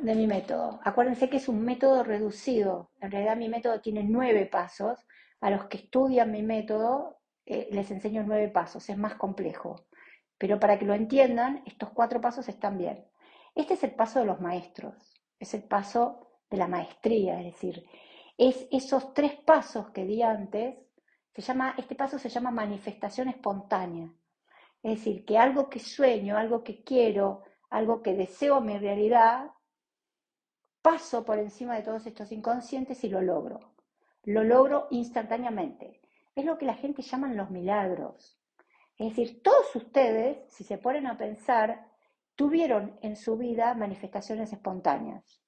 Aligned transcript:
de 0.00 0.14
mi 0.14 0.26
método. 0.26 0.80
Acuérdense 0.84 1.28
que 1.28 1.38
es 1.38 1.48
un 1.48 1.62
método 1.64 2.02
reducido. 2.04 2.90
En 3.00 3.10
realidad 3.10 3.36
mi 3.36 3.48
método 3.48 3.80
tiene 3.80 4.02
nueve 4.04 4.46
pasos. 4.46 4.98
A 5.40 5.50
los 5.50 5.66
que 5.66 5.78
estudian 5.78 6.30
mi 6.30 6.42
método 6.42 7.20
eh, 7.46 7.68
les 7.70 7.90
enseño 7.90 8.22
nueve 8.24 8.48
pasos. 8.48 8.88
Es 8.88 8.98
más 8.98 9.14
complejo. 9.14 9.86
Pero 10.38 10.60
para 10.60 10.78
que 10.78 10.84
lo 10.84 10.94
entiendan, 10.94 11.62
estos 11.66 11.90
cuatro 11.90 12.20
pasos 12.20 12.48
están 12.48 12.78
bien. 12.78 13.04
Este 13.54 13.74
es 13.74 13.84
el 13.84 13.94
paso 13.94 14.20
de 14.20 14.26
los 14.26 14.40
maestros. 14.40 14.94
Es 15.38 15.54
el 15.54 15.64
paso 15.64 16.40
de 16.50 16.56
la 16.56 16.68
maestría. 16.68 17.40
Es 17.40 17.54
decir, 17.54 17.84
es 18.36 18.68
esos 18.70 19.14
tres 19.14 19.34
pasos 19.34 19.90
que 19.90 20.04
di 20.04 20.22
antes. 20.22 20.76
Se 21.34 21.42
llama, 21.42 21.74
este 21.76 21.94
paso 21.94 22.18
se 22.18 22.28
llama 22.28 22.50
manifestación 22.50 23.28
espontánea. 23.28 24.12
Es 24.82 24.98
decir, 24.98 25.24
que 25.24 25.38
algo 25.38 25.68
que 25.68 25.80
sueño, 25.80 26.36
algo 26.36 26.62
que 26.62 26.82
quiero, 26.82 27.42
algo 27.70 28.02
que 28.02 28.14
deseo 28.14 28.60
mi 28.60 28.78
realidad, 28.78 29.50
paso 30.88 31.22
por 31.22 31.38
encima 31.38 31.74
de 31.74 31.82
todos 31.82 32.06
estos 32.06 32.32
inconscientes 32.32 33.04
y 33.04 33.10
lo 33.10 33.20
logro. 33.20 33.60
Lo 34.24 34.42
logro 34.42 34.86
instantáneamente. 34.90 36.00
Es 36.34 36.46
lo 36.46 36.56
que 36.56 36.64
la 36.64 36.76
gente 36.76 37.02
llama 37.02 37.28
los 37.28 37.50
milagros. 37.50 38.40
Es 38.96 39.10
decir, 39.10 39.42
todos 39.42 39.76
ustedes, 39.76 40.50
si 40.50 40.64
se 40.64 40.78
ponen 40.78 41.06
a 41.06 41.18
pensar, 41.18 41.84
tuvieron 42.36 42.98
en 43.02 43.16
su 43.16 43.36
vida 43.36 43.74
manifestaciones 43.74 44.50
espontáneas. 44.50 45.42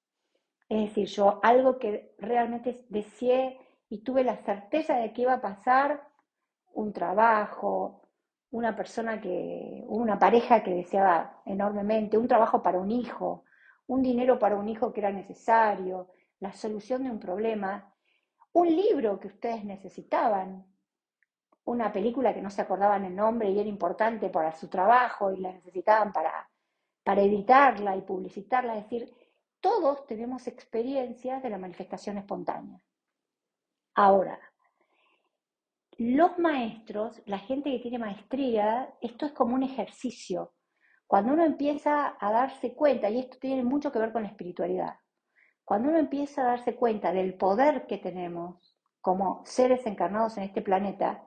Es 0.69 0.89
decir, 0.91 1.07
yo 1.07 1.41
algo 1.43 1.79
que 1.79 2.15
realmente 2.19 2.85
deseé 2.91 3.59
y 3.89 4.05
tuve 4.05 4.25
la 4.25 4.37
certeza 4.45 4.97
de 4.97 5.15
que 5.15 5.23
iba 5.23 5.33
a 5.33 5.41
pasar, 5.41 6.07
un 6.75 6.93
trabajo, 6.93 8.03
una 8.51 8.77
persona 8.77 9.23
que, 9.23 9.85
una 9.89 10.19
pareja 10.19 10.63
que 10.63 10.75
deseaba 10.75 11.41
enormemente, 11.47 12.19
un 12.19 12.29
trabajo 12.29 12.63
para 12.63 12.79
un 12.79 12.91
hijo, 12.91 13.45
un 13.91 14.03
dinero 14.03 14.39
para 14.39 14.55
un 14.55 14.69
hijo 14.69 14.93
que 14.93 15.01
era 15.01 15.11
necesario, 15.11 16.11
la 16.39 16.53
solución 16.53 17.03
de 17.03 17.11
un 17.11 17.19
problema, 17.19 17.93
un 18.53 18.69
libro 18.69 19.19
que 19.19 19.27
ustedes 19.27 19.65
necesitaban, 19.65 20.65
una 21.65 21.93
película 21.93 22.33
que 22.33 22.41
no 22.41 22.51
se 22.51 22.63
acordaban 22.63 23.05
el 23.05 23.17
nombre 23.17 23.51
y 23.51 23.59
era 23.59 23.69
importante 23.69 24.31
para 24.31 24.53
su 24.53 24.69
trabajo 24.69 25.33
y 25.33 25.41
la 25.41 25.53
necesitaban 25.53 26.13
para, 26.13 26.49
para 27.03 27.23
editarla 27.23 27.97
y 27.97 28.03
publicitarla. 28.03 28.77
Es 28.77 28.85
decir, 28.85 29.13
todos 29.59 30.07
tenemos 30.07 30.47
experiencias 30.47 31.43
de 31.43 31.51
la 31.51 31.59
manifestación 31.59 32.17
espontánea. 32.19 32.81
Ahora, 33.97 34.39
los 35.99 36.39
maestros, 36.39 37.21
la 37.27 37.41
gente 37.41 37.73
que 37.73 37.81
tiene 37.81 37.99
maestría, 37.99 38.95
esto 39.01 39.27
es 39.27 39.33
como 39.33 39.57
un 39.57 39.65
ejercicio. 39.65 40.53
Cuando 41.11 41.33
uno 41.33 41.45
empieza 41.45 42.17
a 42.21 42.31
darse 42.31 42.73
cuenta, 42.73 43.11
y 43.11 43.19
esto 43.19 43.37
tiene 43.41 43.65
mucho 43.65 43.91
que 43.91 43.99
ver 43.99 44.13
con 44.13 44.23
la 44.23 44.29
espiritualidad, 44.29 44.95
cuando 45.65 45.89
uno 45.89 45.99
empieza 45.99 46.43
a 46.43 46.45
darse 46.45 46.77
cuenta 46.77 47.13
del 47.13 47.35
poder 47.35 47.89
que 47.89 47.99
tenemos 47.99 48.79
como 49.01 49.43
seres 49.45 49.85
encarnados 49.87 50.37
en 50.37 50.45
este 50.45 50.63
planeta, 50.63 51.25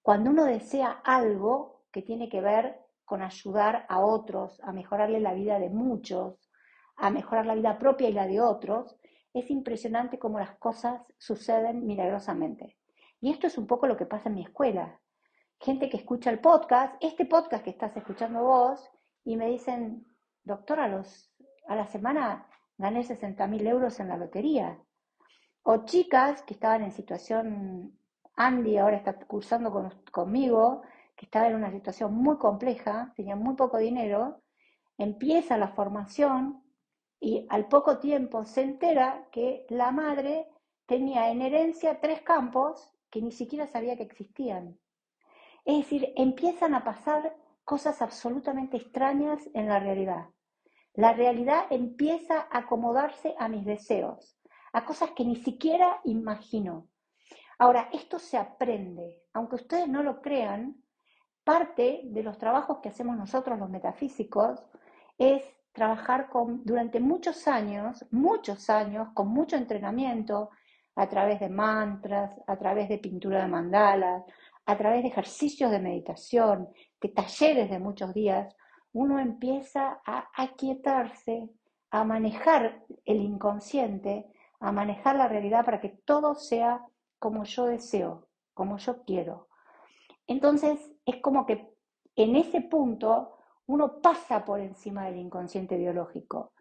cuando 0.00 0.30
uno 0.30 0.46
desea 0.46 1.02
algo 1.04 1.82
que 1.92 2.00
tiene 2.00 2.30
que 2.30 2.40
ver 2.40 2.80
con 3.04 3.20
ayudar 3.20 3.84
a 3.90 4.00
otros, 4.00 4.62
a 4.62 4.72
mejorarle 4.72 5.20
la 5.20 5.34
vida 5.34 5.58
de 5.58 5.68
muchos, 5.68 6.50
a 6.96 7.10
mejorar 7.10 7.44
la 7.44 7.54
vida 7.54 7.78
propia 7.78 8.08
y 8.08 8.14
la 8.14 8.26
de 8.26 8.40
otros, 8.40 8.96
es 9.34 9.50
impresionante 9.50 10.18
cómo 10.18 10.38
las 10.38 10.56
cosas 10.56 11.02
suceden 11.18 11.86
milagrosamente. 11.86 12.78
Y 13.20 13.30
esto 13.30 13.46
es 13.46 13.58
un 13.58 13.66
poco 13.66 13.88
lo 13.88 13.98
que 13.98 14.06
pasa 14.06 14.30
en 14.30 14.36
mi 14.36 14.42
escuela. 14.44 14.98
Gente 15.60 15.90
que 15.90 15.98
escucha 15.98 16.30
el 16.30 16.40
podcast, 16.40 16.94
este 17.00 17.26
podcast 17.26 17.62
que 17.62 17.70
estás 17.70 17.94
escuchando 17.94 18.42
vos, 18.42 18.90
y 19.28 19.36
me 19.36 19.50
dicen, 19.50 20.06
doctor, 20.42 20.80
a, 20.80 20.88
los, 20.88 21.30
a 21.66 21.76
la 21.76 21.86
semana 21.86 22.48
gané 22.78 23.04
60 23.04 23.46
mil 23.46 23.66
euros 23.66 24.00
en 24.00 24.08
la 24.08 24.16
lotería. 24.16 24.82
O 25.64 25.84
chicas 25.84 26.42
que 26.44 26.54
estaban 26.54 26.82
en 26.82 26.92
situación, 26.92 27.92
Andy 28.36 28.78
ahora 28.78 28.96
está 28.96 29.18
cursando 29.18 29.92
conmigo, 30.10 30.80
que 31.14 31.26
estaba 31.26 31.46
en 31.46 31.56
una 31.56 31.70
situación 31.70 32.14
muy 32.14 32.38
compleja, 32.38 33.12
tenía 33.16 33.36
muy 33.36 33.54
poco 33.54 33.76
dinero, 33.76 34.40
empieza 34.96 35.58
la 35.58 35.68
formación 35.68 36.64
y 37.20 37.46
al 37.50 37.68
poco 37.68 37.98
tiempo 37.98 38.46
se 38.46 38.62
entera 38.62 39.28
que 39.30 39.66
la 39.68 39.90
madre 39.90 40.48
tenía 40.86 41.30
en 41.30 41.42
herencia 41.42 42.00
tres 42.00 42.22
campos 42.22 42.94
que 43.10 43.20
ni 43.20 43.32
siquiera 43.32 43.66
sabía 43.66 43.94
que 43.98 44.04
existían. 44.04 44.78
Es 45.66 45.80
decir, 45.80 46.14
empiezan 46.16 46.74
a 46.74 46.82
pasar 46.82 47.36
cosas 47.68 48.00
absolutamente 48.00 48.78
extrañas 48.78 49.46
en 49.52 49.68
la 49.68 49.78
realidad. 49.78 50.28
La 50.94 51.12
realidad 51.12 51.66
empieza 51.68 52.48
a 52.50 52.60
acomodarse 52.60 53.34
a 53.38 53.46
mis 53.46 53.66
deseos, 53.66 54.40
a 54.72 54.86
cosas 54.86 55.10
que 55.10 55.22
ni 55.22 55.36
siquiera 55.36 56.00
imagino. 56.04 56.88
Ahora, 57.58 57.90
esto 57.92 58.18
se 58.18 58.38
aprende, 58.38 59.22
aunque 59.34 59.56
ustedes 59.56 59.86
no 59.86 60.02
lo 60.02 60.22
crean, 60.22 60.82
parte 61.44 62.00
de 62.04 62.22
los 62.22 62.38
trabajos 62.38 62.78
que 62.78 62.88
hacemos 62.88 63.18
nosotros 63.18 63.58
los 63.58 63.68
metafísicos 63.68 64.64
es 65.18 65.42
trabajar 65.72 66.30
con, 66.30 66.64
durante 66.64 67.00
muchos 67.00 67.46
años, 67.48 68.02
muchos 68.10 68.70
años, 68.70 69.08
con 69.12 69.28
mucho 69.28 69.56
entrenamiento, 69.56 70.48
a 70.96 71.06
través 71.06 71.38
de 71.38 71.50
mantras, 71.50 72.32
a 72.46 72.56
través 72.56 72.88
de 72.88 72.98
pintura 72.98 73.42
de 73.42 73.48
mandalas, 73.48 74.24
a 74.68 74.76
través 74.76 75.02
de 75.02 75.08
ejercicios 75.08 75.70
de 75.70 75.80
meditación, 75.80 76.68
de 77.00 77.08
talleres 77.08 77.70
de 77.70 77.78
muchos 77.78 78.12
días, 78.12 78.54
uno 78.92 79.18
empieza 79.18 80.02
a 80.04 80.28
aquietarse, 80.36 81.48
a 81.90 82.04
manejar 82.04 82.84
el 83.06 83.22
inconsciente, 83.22 84.30
a 84.60 84.70
manejar 84.70 85.16
la 85.16 85.26
realidad 85.26 85.64
para 85.64 85.80
que 85.80 85.98
todo 86.04 86.34
sea 86.34 86.84
como 87.18 87.44
yo 87.44 87.64
deseo, 87.64 88.28
como 88.52 88.76
yo 88.76 89.04
quiero. 89.04 89.48
Entonces 90.26 90.78
es 91.06 91.16
como 91.22 91.46
que 91.46 91.72
en 92.14 92.36
ese 92.36 92.60
punto 92.60 93.38
uno 93.64 94.02
pasa 94.02 94.44
por 94.44 94.60
encima 94.60 95.06
del 95.06 95.16
inconsciente 95.16 95.78
biológico. 95.78 96.52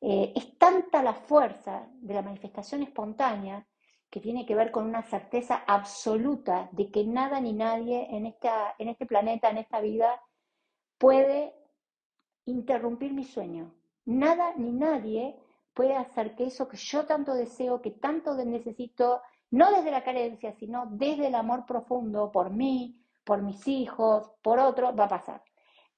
Eh, 0.00 0.32
es 0.36 0.56
tanta 0.58 1.02
la 1.02 1.14
fuerza 1.14 1.88
de 1.92 2.14
la 2.14 2.22
manifestación 2.22 2.84
espontánea 2.84 3.66
que 4.10 4.20
tiene 4.20 4.46
que 4.46 4.54
ver 4.54 4.70
con 4.70 4.86
una 4.86 5.02
certeza 5.02 5.62
absoluta 5.66 6.68
de 6.72 6.90
que 6.90 7.04
nada 7.04 7.40
ni 7.40 7.52
nadie 7.52 8.08
en, 8.10 8.26
esta, 8.26 8.74
en 8.78 8.88
este 8.88 9.06
planeta, 9.06 9.50
en 9.50 9.58
esta 9.58 9.80
vida, 9.80 10.20
puede 10.96 11.54
interrumpir 12.46 13.12
mi 13.12 13.24
sueño. 13.24 13.74
Nada 14.06 14.54
ni 14.56 14.72
nadie 14.72 15.36
puede 15.74 15.94
hacer 15.94 16.34
que 16.34 16.46
eso 16.46 16.68
que 16.68 16.78
yo 16.78 17.06
tanto 17.06 17.34
deseo, 17.34 17.82
que 17.82 17.90
tanto 17.90 18.34
necesito, 18.44 19.20
no 19.50 19.70
desde 19.70 19.90
la 19.90 20.02
carencia, 20.02 20.52
sino 20.52 20.86
desde 20.90 21.28
el 21.28 21.34
amor 21.34 21.66
profundo 21.66 22.32
por 22.32 22.50
mí, 22.50 23.04
por 23.24 23.42
mis 23.42 23.68
hijos, 23.68 24.32
por 24.42 24.58
otro, 24.58 24.96
va 24.96 25.04
a 25.04 25.08
pasar. 25.08 25.42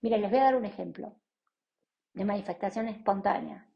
Miren, 0.01 0.23
les 0.23 0.31
voy 0.31 0.41
a 0.41 0.45
dar 0.45 0.57
un 0.57 0.65
ejemplo 0.65 1.15
de 2.13 2.25
manifestación 2.25 2.89
espontánea. 2.89 3.70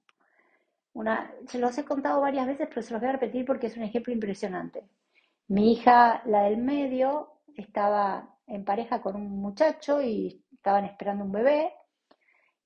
Una, 0.94 1.30
se 1.46 1.58
los 1.58 1.76
he 1.76 1.84
contado 1.84 2.20
varias 2.20 2.46
veces, 2.46 2.68
pero 2.68 2.82
se 2.82 2.92
los 2.92 3.00
voy 3.00 3.10
a 3.10 3.12
repetir 3.12 3.44
porque 3.44 3.66
es 3.66 3.76
un 3.76 3.82
ejemplo 3.82 4.12
impresionante. 4.12 4.88
Mi 5.48 5.72
hija, 5.72 6.22
la 6.26 6.44
del 6.44 6.56
medio, 6.56 7.40
estaba 7.56 8.36
en 8.46 8.64
pareja 8.64 9.00
con 9.02 9.16
un 9.16 9.28
muchacho 9.40 10.00
y 10.00 10.44
estaban 10.52 10.84
esperando 10.84 11.24
un 11.24 11.32
bebé 11.32 11.72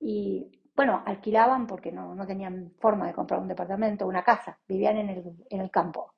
y, 0.01 0.63
bueno, 0.77 1.03
alquilaban 1.07 1.67
porque 1.67 1.91
no, 1.91 2.15
no 2.15 2.27
tenían 2.27 2.73
forma 2.79 3.07
de 3.07 3.15
comprar 3.15 3.41
un 3.41 3.49
departamento, 3.49 4.07
una 4.07 4.23
casa, 4.23 4.59
vivían 4.69 4.99
en 4.99 5.09
el, 5.09 5.47
en 5.51 5.61
el 5.61 5.71
campo. 5.71 6.15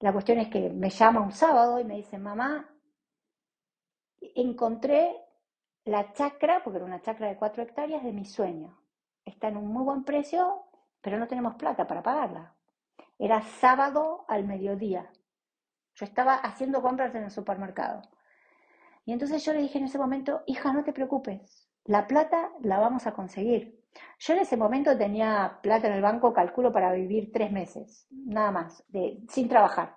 La 0.00 0.12
cuestión 0.12 0.38
es 0.38 0.48
que 0.48 0.70
me 0.70 0.90
llama 0.90 1.20
un 1.20 1.32
sábado 1.32 1.78
y 1.78 1.84
me 1.84 1.96
dice, 1.96 2.18
mamá, 2.18 2.68
encontré 4.20 5.16
la 5.84 6.12
chacra, 6.12 6.62
porque 6.62 6.78
era 6.78 6.86
una 6.86 7.02
chacra 7.02 7.28
de 7.28 7.36
cuatro 7.36 7.62
hectáreas, 7.62 8.04
de 8.04 8.12
mi 8.12 8.24
sueño. 8.24 8.78
Está 9.24 9.48
en 9.48 9.56
un 9.56 9.66
muy 9.66 9.84
buen 9.84 10.04
precio, 10.04 10.64
pero 11.02 11.18
no 11.18 11.26
tenemos 11.28 11.56
plata 11.56 11.86
para 11.86 12.02
pagarla. 12.02 12.54
Era 13.18 13.42
sábado 13.42 14.24
al 14.28 14.44
mediodía. 14.46 15.10
Yo 15.94 16.06
estaba 16.06 16.36
haciendo 16.36 16.80
compras 16.80 17.14
en 17.14 17.24
el 17.24 17.30
supermercado. 17.30 18.02
Y 19.04 19.12
entonces 19.12 19.44
yo 19.44 19.52
le 19.52 19.60
dije 19.60 19.78
en 19.78 19.84
ese 19.84 19.98
momento, 19.98 20.42
hija, 20.46 20.72
no 20.72 20.84
te 20.84 20.92
preocupes, 20.92 21.68
la 21.84 22.06
plata 22.06 22.52
la 22.62 22.78
vamos 22.78 23.06
a 23.06 23.12
conseguir. 23.12 23.82
Yo 24.18 24.34
en 24.34 24.40
ese 24.40 24.56
momento 24.56 24.96
tenía 24.96 25.58
plata 25.62 25.88
en 25.88 25.94
el 25.94 26.02
banco, 26.02 26.32
calculo, 26.32 26.72
para 26.72 26.92
vivir 26.92 27.30
tres 27.32 27.52
meses, 27.52 28.06
nada 28.10 28.50
más, 28.52 28.84
de, 28.88 29.18
sin 29.28 29.48
trabajar. 29.48 29.96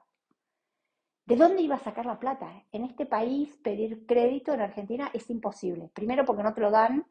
¿De 1.25 1.36
dónde 1.36 1.62
iba 1.62 1.75
a 1.75 1.80
sacar 1.80 2.06
la 2.06 2.19
plata? 2.19 2.66
En 2.72 2.84
este 2.84 3.06
país 3.06 3.58
pedir 3.63 4.06
crédito 4.06 4.54
en 4.54 4.62
Argentina 4.62 5.10
es 5.13 5.30
imposible. 5.30 5.90
Primero 5.94 6.25
porque 6.25 6.44
no 6.44 6.54
te 6.54 6.62
lo 6.62 6.72
dan 6.72 7.06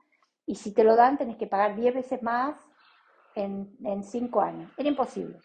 y 0.46 0.56
si 0.56 0.72
te 0.72 0.84
lo 0.84 0.94
dan 0.94 1.16
tenés 1.18 1.36
que 1.36 1.46
pagar 1.46 1.74
diez 1.74 1.94
veces 1.94 2.22
más 2.22 2.54
en, 3.34 4.02
cinco 4.02 4.40
años. 4.40 4.72
Era 4.76 4.88
imposible. 4.88 5.38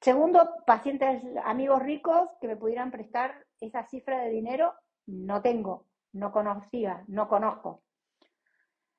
Segundo, 0.00 0.48
pacientes, 0.66 1.22
amigos 1.44 1.82
ricos 1.82 2.30
que 2.40 2.48
me 2.48 2.56
pudieran 2.56 2.90
prestar 2.90 3.44
esa 3.60 3.84
cifra 3.84 4.20
de 4.20 4.30
dinero, 4.30 4.74
no 5.06 5.40
tengo, 5.40 5.86
no 6.12 6.32
conocía, 6.32 7.04
no 7.08 7.28
conozco. 7.28 7.82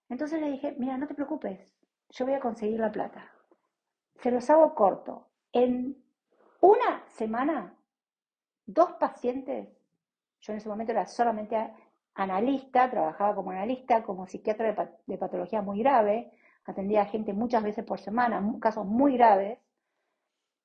Entonces 0.09 0.39
le 0.41 0.51
dije, 0.51 0.75
mira, 0.77 0.97
no 0.97 1.07
te 1.07 1.13
preocupes, 1.13 1.73
yo 2.09 2.25
voy 2.25 2.33
a 2.33 2.39
conseguir 2.39 2.79
la 2.79 2.91
plata. 2.91 3.31
Se 4.21 4.31
los 4.31 4.49
hago 4.49 4.73
corto. 4.73 5.27
En 5.51 6.03
una 6.61 7.03
semana, 7.09 7.77
dos 8.65 8.93
pacientes, 8.93 9.69
yo 10.41 10.53
en 10.53 10.57
ese 10.57 10.69
momento 10.69 10.91
era 10.91 11.05
solamente 11.07 11.71
analista, 12.15 12.89
trabajaba 12.89 13.35
como 13.35 13.51
analista, 13.51 14.03
como 14.03 14.27
psiquiatra 14.27 14.73
de, 14.73 14.89
de 15.05 15.17
patología 15.17 15.61
muy 15.61 15.79
grave, 15.79 16.31
atendía 16.67 17.01
a 17.01 17.05
gente 17.05 17.33
muchas 17.33 17.63
veces 17.63 17.83
por 17.85 17.99
semana, 17.99 18.43
casos 18.61 18.85
muy 18.85 19.13
graves, 19.17 19.59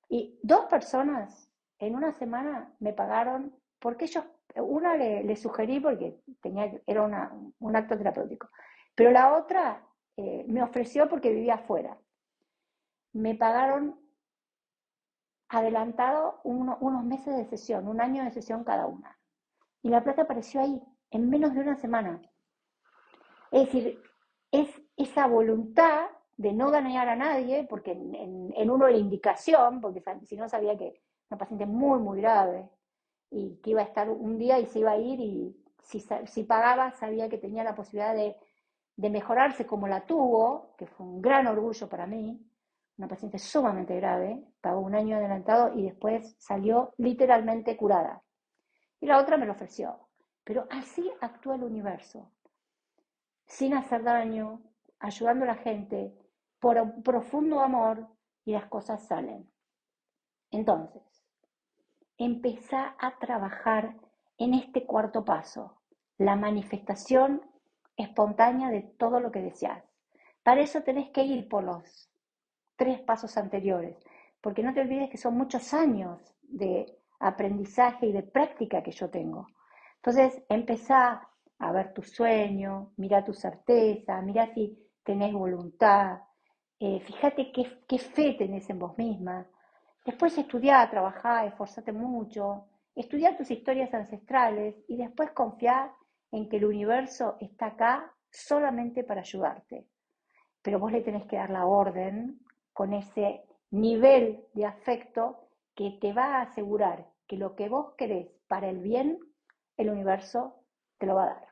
y 0.09 0.39
dos 0.43 0.67
personas 0.67 1.49
en 1.79 1.95
una 1.95 2.13
semana 2.13 2.75
me 2.81 2.93
pagaron 2.93 3.55
porque 3.79 4.05
ellos, 4.05 4.25
una 4.57 4.95
le, 4.97 5.35
sugerí 5.37 5.81
porque 5.81 6.21
tenía, 6.43 6.71
era 6.87 7.03
un 7.59 7.77
acto 7.77 7.97
terapéutico, 7.97 8.51
pero 8.95 9.11
la 9.11 9.35
otra 9.37 9.83
eh, 10.17 10.45
me 10.49 10.63
ofreció 10.63 11.09
porque 11.09 11.31
vivía 11.33 11.55
afuera. 11.55 11.99
Me 13.15 13.35
pagaron 13.35 13.99
adelantado 15.49 16.41
unos 16.45 17.05
meses 17.05 17.37
de 17.37 17.45
sesión, 17.45 17.89
un 17.89 18.01
año 18.01 18.25
de 18.25 18.31
sesión 18.31 18.65
cada 18.65 18.87
una. 18.87 19.19
Y 19.83 19.89
la 19.89 20.03
plata 20.03 20.23
apareció 20.23 20.61
ahí, 20.61 20.83
en 21.11 21.29
menos 21.29 21.55
de 21.55 21.61
una 21.61 21.77
semana. 21.77 22.21
Es 23.51 23.67
decir, 23.67 24.03
es 24.53 24.69
esa 24.97 25.27
voluntad 25.27 26.07
de 26.37 26.53
no 26.53 26.71
ganar 26.71 27.09
a 27.09 27.17
nadie, 27.17 27.67
porque 27.69 27.93
en, 27.93 28.53
en 28.55 28.71
uno 28.71 28.89
la 28.89 28.97
indicación, 28.97 29.81
porque 29.81 30.03
si 30.25 30.37
no 30.37 30.49
sabía 30.49 30.77
que 30.77 31.03
una 31.31 31.39
paciente 31.39 31.67
muy, 31.67 31.99
muy 31.99 32.21
grave, 32.21 32.69
y 33.33 33.57
que 33.63 33.71
iba 33.71 33.81
a 33.81 33.85
estar 33.85 34.11
un 34.11 34.39
día 34.39 34.59
y 34.61 34.67
se 34.67 34.81
iba 34.81 34.93
a 34.93 34.99
ir 34.99 35.19
y 35.19 35.57
si, 35.83 36.05
si 36.27 36.45
pagaba 36.45 36.93
sabía 36.93 37.29
que 37.31 37.39
tenía 37.39 37.65
la 37.65 37.75
posibilidad 37.75 38.15
de, 38.15 38.37
de, 38.97 39.11
mejorarse 39.11 39.67
como 39.67 39.89
la 39.89 40.05
tuvo, 40.05 40.75
que 40.77 40.87
fue 40.87 41.07
un 41.07 41.23
gran 41.23 41.47
orgullo 41.47 41.89
para 41.89 42.07
mí, 42.07 42.39
una 42.99 43.09
paciente 43.09 43.39
sumamente 43.39 43.97
grave, 43.97 44.45
pagó 44.61 44.81
un 44.81 44.95
año 44.95 45.17
adelantado 45.17 45.73
y 45.75 45.83
después 45.83 46.37
salió 46.39 46.93
literalmente 46.99 47.77
curada. 47.77 48.23
Y 49.01 49.07
la 49.07 49.19
otra 49.19 49.39
me 49.39 49.47
lo 49.47 49.53
ofreció. 49.53 49.99
Pero 50.45 50.67
así 50.71 51.11
actúa 51.21 51.55
el 51.55 51.65
universo, 51.65 52.31
sin 53.53 53.75
hacer 53.75 54.03
daño, 54.03 54.63
ayudando 54.99 55.45
a 55.45 55.49
la 55.49 55.55
gente, 55.57 56.17
por 56.59 56.79
un 56.79 57.03
profundo 57.03 57.61
amor 57.61 58.09
y 58.47 58.53
las 58.53 58.65
cosas 58.67 59.07
salen. 59.07 59.47
Entonces, 60.51 61.03
empezá 62.17 62.97
a 62.99 63.19
trabajar 63.19 63.95
en 64.39 64.55
este 64.55 64.87
cuarto 64.87 65.23
paso, 65.27 65.83
la 66.17 66.35
manifestación 66.35 67.43
espontánea 67.95 68.71
de 68.71 68.81
todo 68.81 69.21
lo 69.21 69.31
que 69.31 69.43
deseas. 69.43 69.85
Para 70.43 70.63
eso 70.63 70.83
tenés 70.83 71.11
que 71.11 71.23
ir 71.23 71.47
por 71.47 71.63
los 71.63 72.11
tres 72.77 73.03
pasos 73.03 73.37
anteriores, 73.37 73.99
porque 74.41 74.63
no 74.63 74.73
te 74.73 74.81
olvides 74.81 75.11
que 75.11 75.19
son 75.19 75.37
muchos 75.37 75.75
años 75.75 76.35
de 76.41 76.87
aprendizaje 77.21 78.07
y 78.07 78.13
de 78.13 78.23
práctica 78.23 78.83
que 78.83 78.93
yo 78.93 79.11
tengo. 79.11 79.47
Entonces, 79.97 80.43
empezá 80.49 81.29
a 81.63 81.73
ver 81.73 81.95
tu 81.95 82.03
sueño, 82.03 82.93
mira 82.97 83.25
tu 83.25 83.33
certeza, 83.33 84.21
mira 84.21 84.53
si 84.53 84.77
tenés 85.05 85.33
voluntad, 85.33 86.21
eh, 86.79 87.01
fíjate 87.01 87.53
qué, 87.53 87.99
fe 87.99 88.35
tenés 88.35 88.69
en 88.69 88.79
vos 88.79 88.99
misma, 88.99 89.47
Después 90.05 90.37
estudiar, 90.37 90.91
trabajar, 90.91 91.47
esforzarte 91.47 91.93
mucho, 91.93 92.67
estudiar 92.97 93.37
tus 93.37 93.53
historias 93.53 93.95
ancestrales 93.95 94.75
y 94.89 94.97
después 94.97 95.31
confiar 95.31 95.93
en 96.33 96.49
que 96.49 96.57
el 96.57 96.65
universo 96.65 97.37
está 97.41 97.67
acá 97.67 98.13
solamente 98.29 99.05
para 99.05 99.21
ayudarte. 99.21 99.87
Pero 100.61 100.81
vos 100.81 100.91
le 100.91 101.03
tenés 101.03 101.25
que 101.27 101.37
dar 101.37 101.51
la 101.51 101.67
orden 101.67 102.41
con 102.73 102.95
ese 102.95 103.45
nivel 103.71 104.45
de 104.55 104.67
afecto 104.67 105.49
que 105.77 105.99
te 106.01 106.13
va 106.13 106.39
a 106.39 106.43
asegurar 106.43 107.07
que 107.29 107.37
lo 107.37 107.55
que 107.55 107.69
vos 107.69 107.95
querés 107.97 108.29
para 108.49 108.69
el 108.69 108.81
bien, 108.81 109.21
el 109.77 109.89
universo 109.89 110.65
te 110.99 111.07
lo 111.07 111.15
va 111.15 111.25
a 111.25 111.35
dar. 111.35 111.52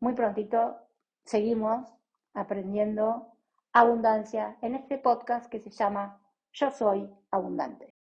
Muy 0.00 0.14
prontito 0.14 0.78
seguimos 1.24 1.92
aprendiendo 2.32 3.32
abundancia 3.72 4.56
en 4.62 4.76
este 4.76 4.98
podcast 4.98 5.50
que 5.50 5.60
se 5.60 5.70
llama 5.70 6.22
yo 6.52 6.70
soy 6.70 7.10
abundante. 7.30 7.97